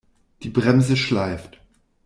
[0.41, 1.61] Die Bremse schleift.